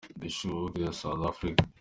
[0.19, 1.69] The Shoe, Ohrigstad, South Africa.